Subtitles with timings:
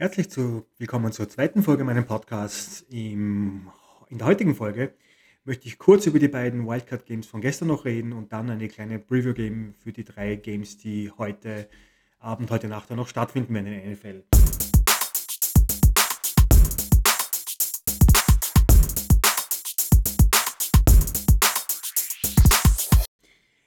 [0.00, 2.86] Herzlich zu, willkommen zur zweiten Folge meines Podcasts.
[2.88, 3.68] Im,
[4.08, 4.94] in der heutigen Folge
[5.42, 8.68] möchte ich kurz über die beiden Wildcard Games von gestern noch reden und dann eine
[8.68, 11.68] kleine Preview geben für die drei Games, die heute
[12.20, 14.22] Abend, heute Nacht noch stattfinden werden in der NFL.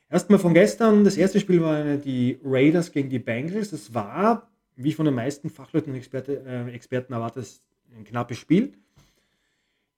[0.09, 3.71] Erstmal von gestern, das erste Spiel war die Raiders gegen die Bengals.
[3.71, 7.61] Das war, wie von den meisten Fachleuten und Experte, äh, Experten erwartet,
[7.95, 8.73] ein knappes Spiel.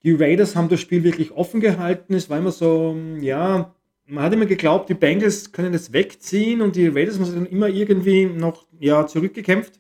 [0.03, 2.13] Die Raiders haben das Spiel wirklich offen gehalten.
[2.13, 3.73] Es war immer so, ja,
[4.05, 7.45] man hat immer geglaubt, die Bengals können es wegziehen und die Raiders haben sich dann
[7.45, 9.79] immer irgendwie noch ja, zurückgekämpft.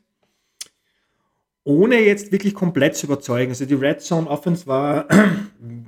[1.65, 3.51] Ohne jetzt wirklich komplett zu überzeugen.
[3.51, 5.07] Also die Red Zone Offense war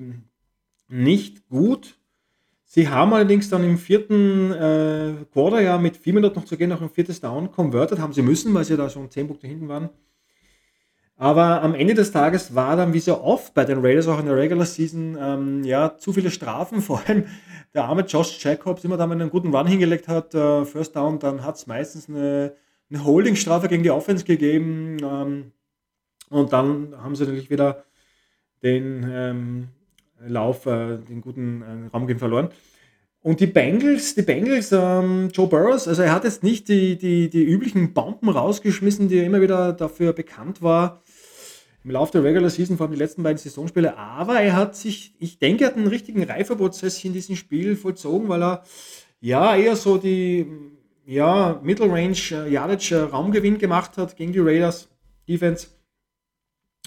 [0.88, 1.98] nicht gut.
[2.76, 6.72] Sie haben allerdings dann im vierten äh, Quarter ja mit vier Minuten noch zu gehen,
[6.72, 9.70] noch ein viertes Down converted, haben sie müssen, weil sie da schon zehn Punkte hinten
[9.70, 9.92] waren.
[11.16, 14.26] Aber am Ende des Tages war dann wie so oft bei den Raiders auch in
[14.26, 17.28] der Regular Season ähm, ja zu viele Strafen, vor allem
[17.74, 21.20] der arme Josh Jacobs, immer da, er einen guten Run hingelegt hat, äh, First Down,
[21.20, 22.58] dann hat es meistens eine,
[22.90, 24.98] eine Holding-Strafe gegen die Offense gegeben.
[25.02, 25.52] Ähm,
[26.30, 27.86] und dann haben sie natürlich wieder
[28.64, 29.70] den ähm,
[30.28, 32.50] Lauf, äh, den guten äh, Raumgewinn verloren.
[33.22, 37.30] Und die Bengals, die Bengals, ähm, Joe Burrows, also er hat jetzt nicht die, die,
[37.30, 41.02] die üblichen Bomben rausgeschmissen, die er immer wieder dafür bekannt war
[41.86, 43.96] im Laufe der Regular Season, vor allem die letzten beiden Saisonspiele.
[43.96, 48.28] Aber er hat sich, ich denke, er hat einen richtigen Reifeprozess in diesem Spiel vollzogen,
[48.28, 48.64] weil er
[49.22, 50.48] ja eher so die
[51.06, 54.90] ja, Middle Range äh, Yardage äh, Raumgewinn gemacht hat gegen die Raiders
[55.30, 55.68] Defense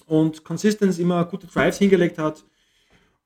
[0.06, 2.44] und Consistenz immer gute Drives hingelegt hat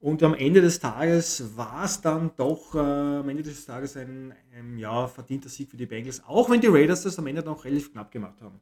[0.02, 4.34] und am Ende des Tages war es dann doch äh, am Ende des Tages ein,
[4.52, 7.64] ein ja, verdienter Sieg für die Bengals, auch wenn die Raiders das am Ende noch
[7.64, 8.60] relativ knapp gemacht haben.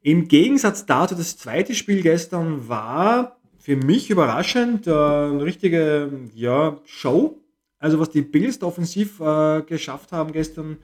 [0.00, 6.80] Im Gegensatz dazu, das zweite Spiel gestern war für mich überraschend äh, eine richtige ja,
[6.86, 7.38] Show.
[7.78, 10.78] Also was die Bills offensiv äh, geschafft haben gestern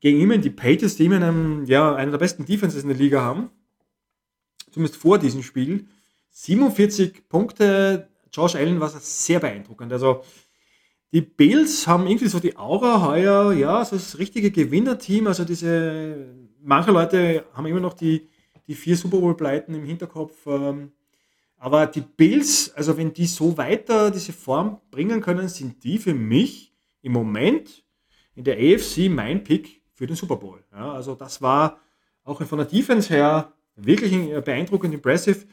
[0.00, 3.50] gegen immer die Patriots, die immer ja, einer der besten Defenses in der Liga haben.
[4.70, 5.88] Zumindest vor diesem Spiel.
[6.30, 9.92] 47 Punkte, Josh Allen war sehr beeindruckend.
[9.92, 10.22] Also
[11.12, 15.28] die Bills haben irgendwie so die Aura heuer, ja, so das richtige Gewinnerteam.
[15.28, 18.28] Also diese, manche Leute haben immer noch die,
[18.66, 20.34] die vier Super Bowl-Pleiten im Hinterkopf.
[20.46, 20.90] Ähm,
[21.56, 26.14] aber die Bills, also wenn die so weiter diese Form bringen können, sind die für
[26.14, 27.84] mich im Moment
[28.34, 30.64] in der AFC mein Pick für den Super Bowl.
[30.72, 31.80] Ja, also das war
[32.24, 34.12] auch von der Defense her wirklich
[34.44, 35.46] beeindruckend impressive.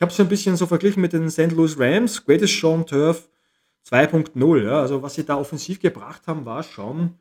[0.00, 1.52] Ich habe es ein bisschen so verglichen mit den St.
[1.52, 3.28] Louis Rams, Greatest Show Turf
[3.86, 4.64] 2.0.
[4.64, 4.80] Ja.
[4.80, 7.18] Also was sie da offensiv gebracht haben, war schon,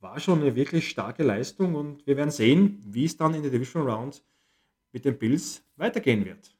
[0.00, 3.52] war schon eine wirklich starke Leistung und wir werden sehen, wie es dann in der
[3.52, 4.24] Division Round
[4.90, 6.52] mit den Bills weitergehen wird.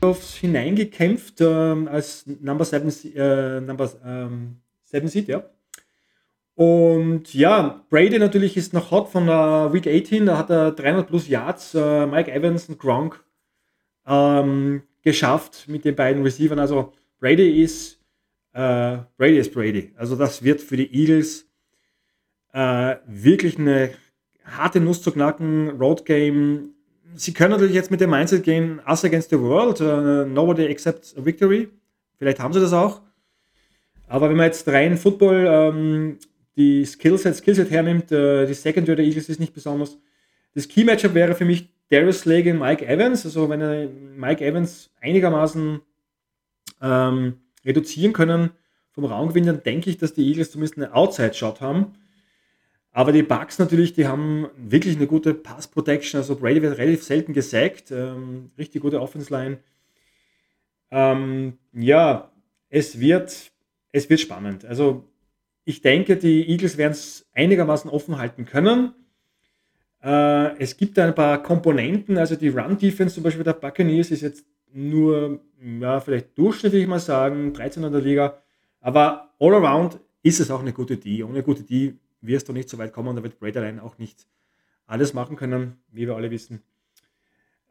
[0.00, 5.44] hineingekämpft ähm, als Number 7 äh, ähm, Seed, ja.
[6.58, 11.06] Und ja, Brady natürlich ist noch hot von der Week 18, da hat er 300
[11.06, 13.22] plus Yards, äh, Mike Evans und Gronk
[14.04, 16.58] ähm, geschafft mit den beiden Receivern.
[16.58, 18.00] Also Brady ist,
[18.54, 19.92] äh, Brady ist Brady.
[19.94, 21.46] Also das wird für die Eagles
[22.52, 23.90] äh, wirklich eine
[24.44, 26.70] harte Nuss zu knacken, Road Game.
[27.14, 31.16] Sie können natürlich jetzt mit dem Mindset gehen, us against the world, uh, nobody accepts
[31.16, 31.68] a victory.
[32.16, 33.00] Vielleicht haben sie das auch.
[34.08, 36.18] Aber wenn man jetzt rein Football ähm,
[36.58, 39.96] die Skillset, Skillset hernimmt, äh, die Secondary der Eagles ist nicht besonders.
[40.54, 43.24] Das Key-Matchup wäre für mich Darius Slay gegen Mike Evans.
[43.24, 45.80] Also wenn er Mike Evans einigermaßen
[46.82, 48.50] ähm, reduzieren können
[48.90, 51.94] vom Raumgewinn, dann denke ich, dass die Eagles zumindest eine Outside-Shot haben.
[52.90, 56.18] Aber die Bucks natürlich, die haben wirklich eine gute Pass-Protection.
[56.18, 57.92] Also Brady wird relativ selten gesackt.
[57.92, 59.58] Ähm, richtig gute Offense-Line.
[60.90, 62.32] Ähm, ja,
[62.68, 63.52] es wird,
[63.92, 64.64] es wird spannend.
[64.64, 65.04] Also
[65.68, 68.94] ich denke, die Eagles werden es einigermaßen offen halten können.
[70.02, 74.46] Äh, es gibt ein paar Komponenten, also die Run-Defense zum Beispiel der Buccaneers ist jetzt
[74.72, 78.38] nur, ja, vielleicht durchschnittlich mal sagen, 13 in der Liga.
[78.80, 81.22] Aber all around ist es auch eine gute D.
[81.22, 83.98] Ohne gute D wirst du nicht so weit kommen und da wird Brady allein auch
[83.98, 84.26] nicht
[84.86, 86.62] alles machen können, wie wir alle wissen.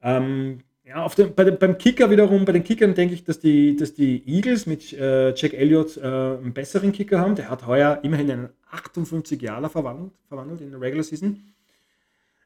[0.04, 3.40] Ähm, ja, auf dem, bei dem, beim Kicker wiederum, bei den Kickern denke ich, dass
[3.40, 7.36] die, dass die Eagles mit äh, Jack Elliott äh, einen besseren Kicker haben.
[7.36, 11.44] Der hat heuer immerhin einen 58 Jahre verwandelt, verwandelt in der Regular Season.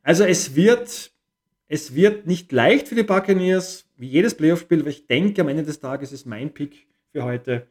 [0.01, 1.11] Also es wird,
[1.67, 5.63] es wird nicht leicht für die Buccaneers, wie jedes Playoff-Spiel, aber ich denke, am Ende
[5.63, 7.67] des Tages ist mein Pick für heute,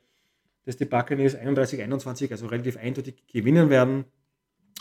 [0.67, 4.05] dass die Buccaneers 31-21, also relativ eindeutig gewinnen werden.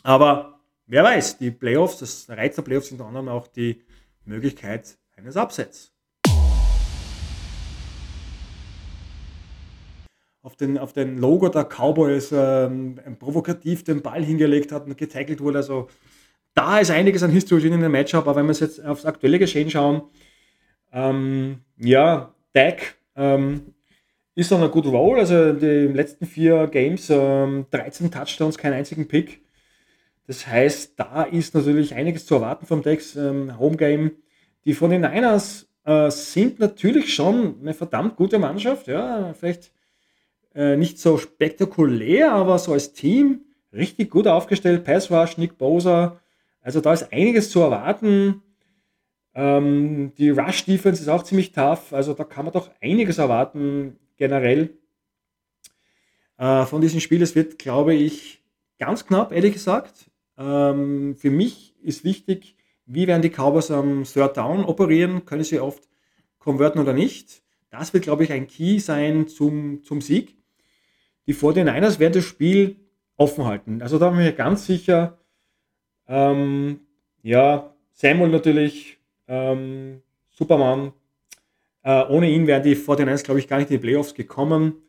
[0.04, 3.82] Aber wer weiß, die Playoffs, das Reiz der Playoffs sind unter anderem auch die
[4.26, 5.92] Möglichkeit eines Upsets.
[10.42, 15.42] Auf den, auf den Logo der Cowboys ähm, provokativ den Ball hingelegt hat und getackelt
[15.42, 15.58] wurde.
[15.58, 15.90] Also
[16.54, 19.70] da ist einiges an History in dem Matchup, aber wenn wir jetzt aufs aktuelle Geschehen
[19.70, 20.04] schauen,
[20.94, 23.74] ähm, ja, Dak ähm,
[24.36, 25.20] ist on a good roll.
[25.20, 29.42] Also die letzten vier Games ähm, 13 Touchdowns, keinen einzigen Pick.
[30.26, 34.12] Das heißt, da ist natürlich einiges zu erwarten vom Dex ähm, Home Game.
[34.66, 38.88] Die von den Niners äh, sind natürlich schon eine verdammt gute Mannschaft.
[38.88, 39.72] Ja, vielleicht
[40.54, 43.42] äh, nicht so spektakulär, aber so als Team
[43.74, 44.84] richtig gut aufgestellt.
[44.84, 46.20] Pass Rush, Nick Bosa.
[46.62, 48.42] Also da ist einiges zu erwarten.
[49.34, 51.94] Ähm, die Rush Defense ist auch ziemlich tough.
[51.94, 54.78] Also da kann man doch einiges erwarten generell
[56.38, 57.22] äh, von diesem Spiel.
[57.22, 58.44] Es wird, glaube ich,
[58.80, 60.10] ganz knapp, ehrlich gesagt.
[60.38, 62.56] Ähm, für mich ist wichtig,
[62.90, 65.26] wie werden die Cowboys am Third Down operieren?
[65.26, 65.88] Können sie oft
[66.40, 67.44] konverten oder nicht?
[67.70, 70.36] Das wird, glaube ich, ein Key sein zum, zum Sieg.
[71.28, 72.78] Die 49ers werden das Spiel
[73.16, 73.84] offen halten.
[73.84, 75.20] Also da bin ich ganz sicher,
[76.08, 76.80] ähm,
[77.22, 78.98] ja, Samuel natürlich,
[79.28, 80.02] ähm,
[80.32, 80.94] Superman,
[81.84, 84.82] äh, ohne ihn wären die 49ers, glaube ich, gar nicht in die Playoffs gekommen.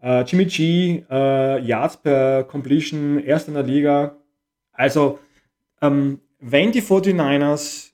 [0.00, 4.16] Äh, Jimmy G, äh, Yards per Completion, erst in der Liga.
[4.72, 5.18] Also,
[5.82, 7.92] ähm, wenn die 49ers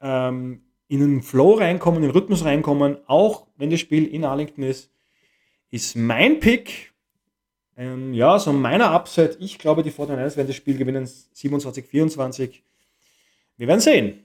[0.00, 4.64] ähm, in den Flow reinkommen, in den Rhythmus reinkommen, auch wenn das Spiel in Arlington
[4.64, 4.90] ist,
[5.70, 6.92] ist mein Pick,
[7.76, 12.60] ähm, ja, so meiner Upset, ich glaube, die 49ers werden das Spiel gewinnen, 27-24.
[13.56, 14.24] Wir werden sehen.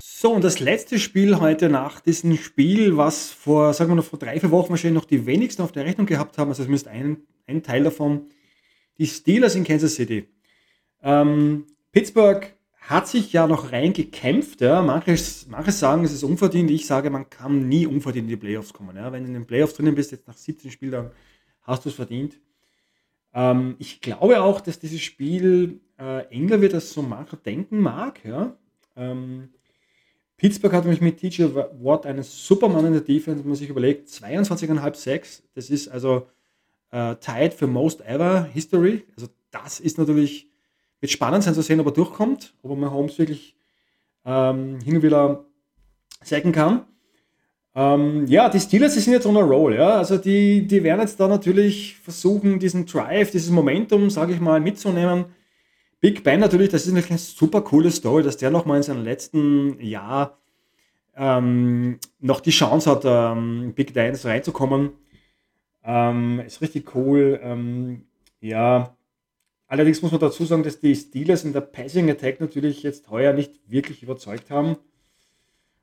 [0.00, 4.18] So, und das letzte Spiel heute nach diesem Spiel, was vor, sagen wir noch, vor
[4.18, 7.18] drei, vier Wochen wahrscheinlich noch die wenigsten auf der Rechnung gehabt haben, also zumindest ein,
[7.46, 8.30] ein Teil davon,
[8.98, 10.28] die Steelers in Kansas City.
[11.02, 14.60] Ähm, Pittsburgh hat sich ja noch reingekämpft.
[14.60, 14.82] Ja.
[14.82, 15.16] Manche,
[15.48, 16.70] manche sagen, es ist unverdient.
[16.70, 18.96] Ich sage, man kann nie unverdient in die Playoffs kommen.
[18.96, 19.10] Ja.
[19.12, 21.10] Wenn du in den Playoffs drinnen bist, jetzt nach 17 Spielen,
[21.62, 22.38] hast du es verdient.
[23.32, 28.24] Ähm, ich glaube auch, dass dieses Spiel äh, enger wird, als so mancher denken mag.
[28.24, 28.56] Ja.
[28.96, 29.48] Ähm,
[30.36, 31.44] Pittsburgh hat nämlich mit TJ
[31.80, 35.42] Watt einen Supermann in der Defense, wenn man sich überlegt, 22,5 Sacks.
[35.54, 36.26] Das ist also
[36.94, 39.04] äh, tied für Most Ever History.
[39.16, 40.48] Also das ist natürlich,
[41.00, 43.56] wird spannend sein zu sehen, ob er durchkommt, ob er mal Holmes wirklich
[44.24, 45.44] ähm, hin und wieder
[46.22, 46.84] sacken kann.
[47.74, 49.74] Ähm, ja, die Steelers die sind jetzt on a roll.
[49.74, 49.98] Ja?
[49.98, 54.60] Also die, die werden jetzt da natürlich versuchen, diesen Drive, dieses Momentum, sage ich mal,
[54.60, 55.26] mitzunehmen
[56.04, 59.04] Big Ben natürlich, das ist natürlich eine super coole Story, dass der nochmal in seinem
[59.04, 60.36] letzten Jahr
[61.16, 64.90] ähm, noch die Chance hat, ähm, Big Dance reinzukommen.
[65.84, 67.38] Ähm, ist richtig cool.
[67.42, 68.06] Ähm,
[68.40, 68.96] ja,
[69.66, 73.32] allerdings muss man dazu sagen, dass die Steelers in der Passing Attack natürlich jetzt heuer
[73.32, 74.76] nicht wirklich überzeugt haben.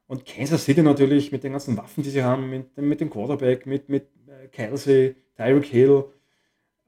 [0.08, 3.66] Und Kansas City natürlich mit den ganzen Waffen, die sie haben, mit, mit dem Quarterback,
[3.66, 6.06] mit, mit äh, Kelsey, Tyreek Hill,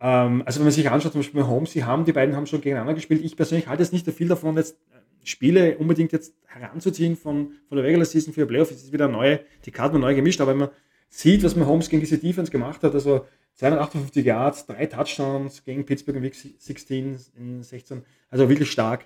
[0.04, 2.46] ähm, also wenn man sich anschaut, zum Beispiel bei Holmes, sie haben, die beiden haben
[2.46, 3.24] schon gegeneinander gespielt.
[3.24, 7.54] Ich persönlich halte jetzt nicht so viel davon, jetzt äh, Spiele unbedingt jetzt heranzuziehen von,
[7.70, 8.70] von der Regular Season für Playoff.
[8.70, 10.70] Es ist wieder neu, die Karten neu gemischt, aber wenn man
[11.14, 13.26] sieht, was man Holmes gegen diese Defense gemacht hat, also
[13.56, 19.06] 258 Yards, drei Touchdowns gegen Pittsburgh in Week 16, in 16, also wirklich stark.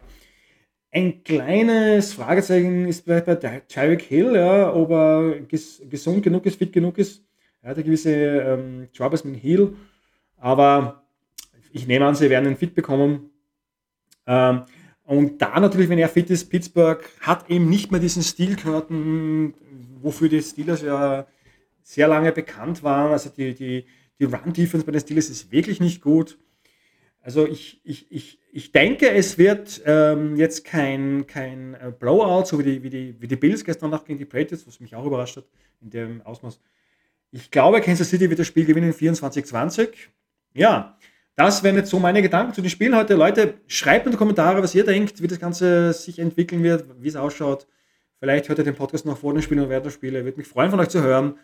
[0.91, 6.58] Ein kleines Fragezeichen ist bei, bei Tyreek Hill, ja, ob er ges gesund genug ist,
[6.58, 7.24] fit genug ist.
[7.62, 9.75] Er hat gewisse ähm, Troubles mit Hill
[10.38, 11.03] aber
[11.72, 13.31] ich nehme an, sie werden ihn fit bekommen.
[14.25, 14.63] Ähm,
[15.03, 19.53] und da natürlich, wenn er fit ist, Pittsburgh hat eben nicht mehr diesen Stilkarten,
[20.01, 21.25] wofür die Steelers ja
[21.88, 23.13] sehr lange bekannt waren.
[23.13, 23.86] Also die, die,
[24.20, 26.38] die Run-Defense bei den Steelers ist wirklich nicht gut.
[27.22, 32.60] Also ich, ich, ich, ich denke, es wird ähm, jetzt kein, kein äh, Blowout, so
[32.60, 35.06] wie die, wie, die, wie die Bills gestern Nacht gegen die Patriots, was mich auch
[35.06, 35.46] überrascht hat
[35.82, 36.60] in dem Ausmaß.
[37.32, 39.89] Ich glaube, Kansas City wird das Spiel gewinnen 24-20.
[40.53, 40.98] Ja,
[41.36, 43.15] das wären jetzt so meine Gedanken zu den Spielen heute.
[43.15, 47.08] Leute, schreibt in die Kommentare, was ihr denkt, wie das Ganze sich entwickeln wird, wie
[47.08, 47.65] es ausschaut.
[48.20, 50.25] Vielleicht hört ihr den Podcast noch vor den Spielen oder während der Spiele.
[50.25, 51.38] Würde mich freuen, von euch zu hören.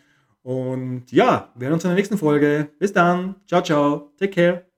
[0.44, 2.70] Und ja, wir hören uns in der nächsten Folge.
[2.78, 3.36] Bis dann.
[3.46, 4.12] Ciao, ciao.
[4.18, 4.73] Take care.